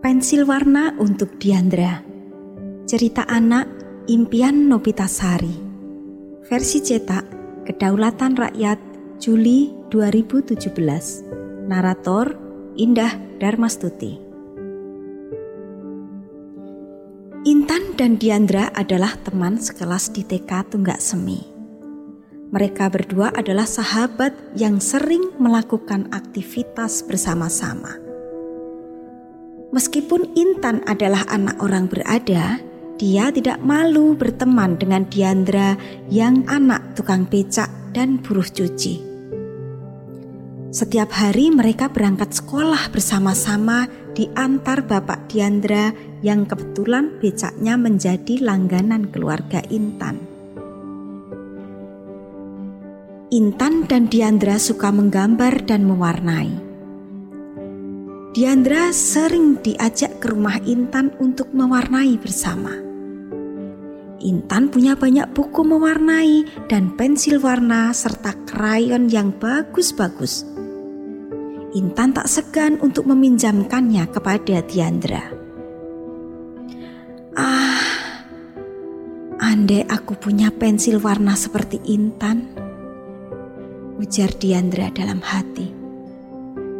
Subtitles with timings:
[0.00, 2.00] Pensil warna untuk Diandra.
[2.88, 3.68] Cerita anak
[4.08, 5.52] Impian Nopitasari.
[6.48, 7.28] Versi cetak
[7.68, 8.80] Kedaulatan Rakyat
[9.20, 11.68] Juli 2017.
[11.68, 12.40] Narator
[12.80, 14.16] Indah Darmastuti.
[17.44, 21.51] Intan dan Diandra adalah teman sekelas di TK Tunggak Semi.
[22.52, 27.96] Mereka berdua adalah sahabat yang sering melakukan aktivitas bersama-sama.
[29.72, 32.60] Meskipun Intan adalah anak orang berada,
[33.00, 35.80] dia tidak malu berteman dengan Diandra
[36.12, 39.00] yang anak tukang becak dan buruh cuci.
[40.72, 45.88] Setiap hari mereka berangkat sekolah bersama-sama di antar bapak Diandra
[46.20, 50.31] yang kebetulan becaknya menjadi langganan keluarga Intan.
[53.32, 56.52] Intan dan Diandra suka menggambar dan mewarnai.
[58.36, 62.76] Diandra sering diajak ke rumah Intan untuk mewarnai bersama.
[64.20, 70.44] Intan punya banyak buku mewarnai dan pensil warna serta krayon yang bagus-bagus.
[71.72, 75.24] Intan tak segan untuk meminjamkannya kepada Diandra.
[77.32, 77.80] Ah,
[79.40, 82.61] andai aku punya pensil warna seperti Intan,
[84.02, 85.70] ujar Diandra dalam hati.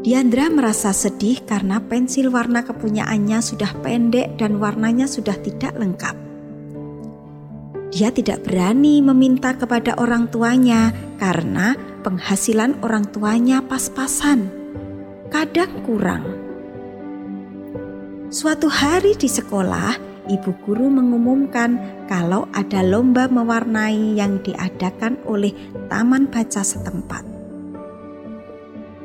[0.00, 6.16] Diandra merasa sedih karena pensil warna kepunyaannya sudah pendek dan warnanya sudah tidak lengkap.
[7.92, 14.48] Dia tidak berani meminta kepada orang tuanya karena penghasilan orang tuanya pas-pasan,
[15.28, 16.24] kadang kurang.
[18.32, 21.78] Suatu hari di sekolah, ibu guru mengumumkan
[22.10, 25.54] kalau ada lomba mewarnai yang diadakan oleh
[25.86, 27.22] taman baca setempat.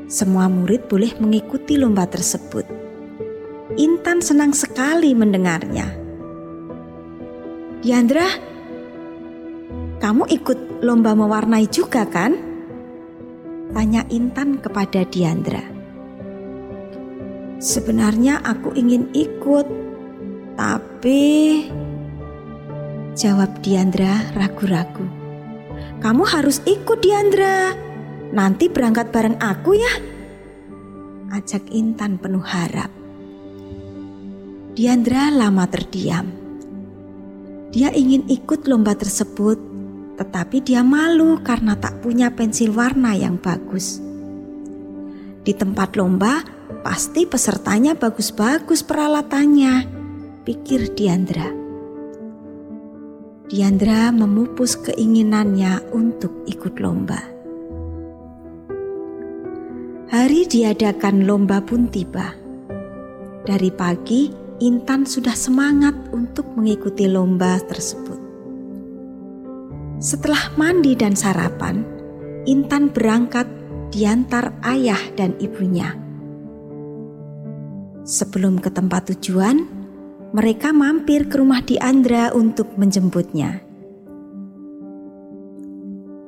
[0.10, 2.66] Semua murid boleh mengikuti lomba tersebut.
[3.76, 5.90] Intan senang sekali mendengarnya.
[7.86, 8.26] Diandra,
[10.02, 12.34] kamu ikut lomba mewarnai juga kan?
[13.76, 15.62] Tanya Intan kepada Diandra.
[17.60, 19.68] Sebenarnya aku ingin ikut,
[20.56, 20.95] tapi
[23.14, 25.06] jawab Diandra ragu-ragu.
[26.02, 27.78] Kamu harus ikut Diandra.
[28.34, 29.94] Nanti berangkat bareng aku ya.
[31.30, 32.90] Ajak Intan penuh harap.
[34.74, 36.26] Diandra lama terdiam.
[37.70, 39.62] Dia ingin ikut lomba tersebut,
[40.18, 44.02] tetapi dia malu karena tak punya pensil warna yang bagus.
[45.46, 46.42] Di tempat lomba,
[46.82, 50.05] pasti pesertanya bagus-bagus peralatannya,
[50.46, 51.50] pikir Diandra.
[53.50, 57.18] Diandra memupus keinginannya untuk ikut lomba.
[60.14, 62.38] Hari diadakan lomba pun tiba.
[63.42, 64.30] Dari pagi,
[64.62, 68.22] Intan sudah semangat untuk mengikuti lomba tersebut.
[69.98, 71.82] Setelah mandi dan sarapan,
[72.46, 73.50] Intan berangkat
[73.90, 75.98] diantar ayah dan ibunya.
[78.06, 79.85] Sebelum ke tempat tujuan,
[80.36, 83.64] mereka mampir ke rumah Diandra untuk menjemputnya.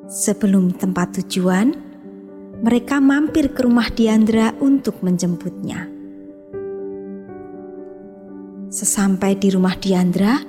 [0.08, 1.76] Sebelum tempat tujuan,
[2.64, 5.92] mereka mampir ke rumah Diandra untuk menjemputnya.
[8.72, 10.40] Sesampai di rumah Diandra,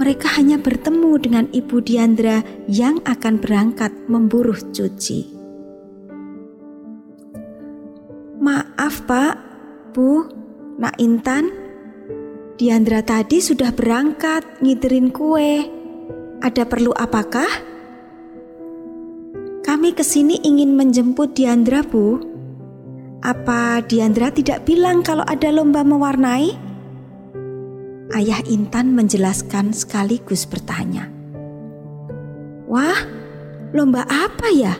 [0.00, 2.40] mereka hanya bertemu dengan ibu Diandra
[2.72, 5.28] yang akan berangkat memburuh cuci.
[8.40, 9.36] Maaf pak,
[9.92, 10.24] bu,
[10.80, 11.67] nak Intan,
[12.58, 15.62] Diandra tadi sudah berangkat ngiderin kue.
[16.42, 17.46] Ada perlu apakah?
[19.62, 22.18] Kami ke sini ingin menjemput Diandra, Bu.
[23.22, 26.50] Apa Diandra tidak bilang kalau ada lomba mewarnai?
[28.18, 31.06] Ayah Intan menjelaskan sekaligus bertanya.
[32.66, 33.06] Wah,
[33.70, 34.74] lomba apa ya?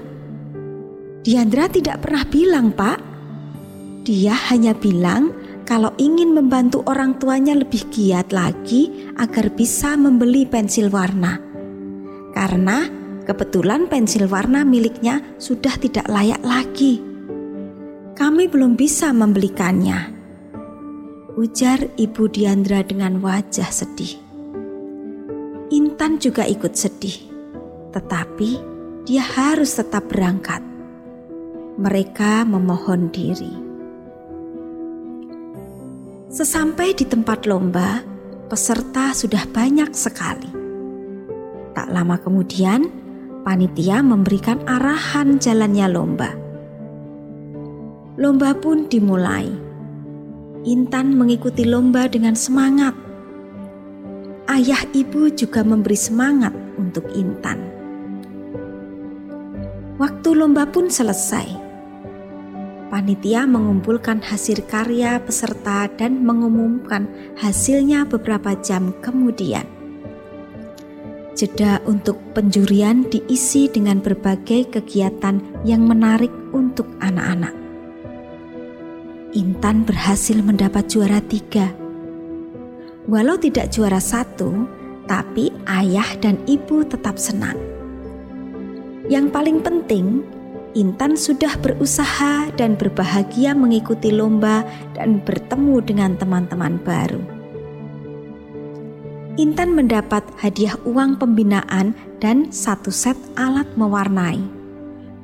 [1.23, 2.99] Diandra tidak pernah bilang, Pak.
[4.03, 5.38] Dia hanya bilang
[5.69, 11.37] kalau ingin membantu orang tuanya lebih giat lagi agar bisa membeli pensil warna.
[12.33, 12.99] Karena
[13.29, 16.97] Kebetulan pensil warna miliknya sudah tidak layak lagi.
[18.17, 20.17] Kami belum bisa membelikannya.
[21.37, 24.17] Ujar Ibu Diandra dengan wajah sedih.
[25.69, 27.21] Intan juga ikut sedih,
[27.93, 28.51] tetapi
[29.05, 30.65] dia harus tetap berangkat.
[31.77, 33.68] Mereka memohon diri.
[36.29, 38.05] Sesampai di tempat lomba,
[38.53, 40.53] peserta sudah banyak sekali.
[41.73, 42.85] Tak lama kemudian,
[43.49, 46.37] panitia memberikan arahan jalannya lomba.
[48.21, 49.49] Lomba pun dimulai.
[50.69, 52.93] Intan mengikuti lomba dengan semangat.
[54.53, 57.57] Ayah ibu juga memberi semangat untuk Intan.
[59.97, 61.68] Waktu lomba pun selesai.
[62.99, 67.07] Panitia mengumpulkan hasil karya peserta dan mengumumkan
[67.39, 69.63] hasilnya beberapa jam kemudian.
[71.31, 77.55] Jeda untuk penjurian diisi dengan berbagai kegiatan yang menarik untuk anak-anak.
[79.31, 81.71] Intan berhasil mendapat juara tiga.
[83.07, 84.67] Walau tidak juara satu,
[85.07, 87.63] tapi ayah dan ibu tetap senang.
[89.07, 90.27] Yang paling penting,
[90.79, 94.63] Intan sudah berusaha dan berbahagia mengikuti lomba
[94.95, 97.19] dan bertemu dengan teman-teman baru.
[99.35, 104.39] Intan mendapat hadiah uang pembinaan dan satu set alat mewarnai,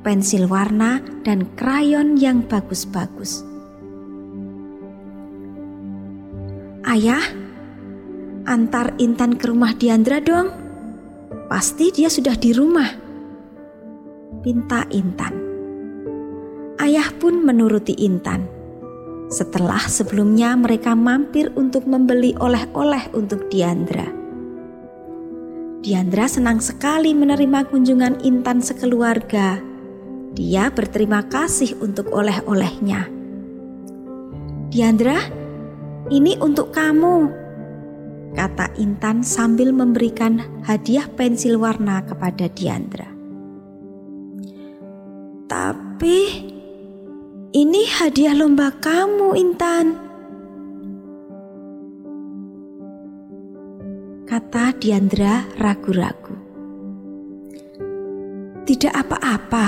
[0.03, 3.39] pensil warna, dan krayon yang bagus-bagus.
[6.83, 7.23] Ayah,
[8.43, 10.51] antar Intan ke rumah Diandra dong.
[11.47, 12.91] Pasti dia sudah di rumah.
[14.43, 15.44] Pinta Intan.
[16.75, 18.55] Ayah pun menuruti Intan
[19.31, 24.05] setelah sebelumnya mereka mampir untuk membeli oleh-oleh untuk Diandra.
[25.81, 29.61] Diandra senang sekali menerima kunjungan Intan sekeluarga.
[30.35, 33.07] Dia berterima kasih untuk oleh-olehnya.
[34.73, 35.19] Diandra,
[36.11, 37.29] ini untuk kamu,
[38.35, 43.07] kata Intan sambil memberikan hadiah pensil warna kepada Diandra.
[45.45, 46.54] Tapi
[47.55, 49.95] ini hadiah lomba kamu, Intan.
[54.27, 56.35] Kata Diandra ragu-ragu.
[58.67, 59.67] Tidak apa-apa.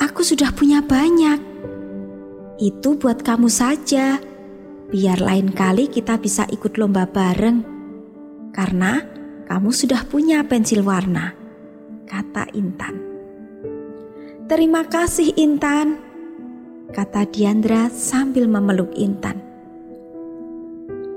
[0.00, 1.36] Aku sudah punya banyak.
[2.56, 4.16] Itu buat kamu saja.
[4.88, 7.60] Biar lain kali kita bisa ikut lomba bareng.
[8.56, 9.04] Karena
[9.44, 11.34] kamu sudah punya pensil warna,
[12.08, 12.96] kata Intan.
[14.48, 16.03] Terima kasih, Intan
[16.92, 19.40] kata Diandra sambil memeluk Intan.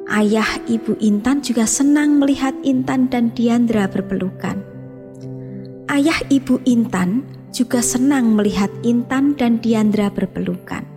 [0.07, 4.55] Ayah ibu Intan juga senang melihat Intan dan Diandra berpelukan.
[5.91, 10.87] Ayah ibu Intan juga senang melihat Intan dan Diandra berpelukan.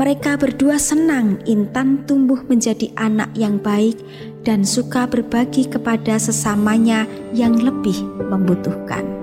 [0.00, 4.00] Mereka berdua senang Intan tumbuh menjadi anak yang baik
[4.48, 7.04] dan suka berbagi kepada sesamanya
[7.36, 8.00] yang lebih
[8.32, 9.19] membutuhkan.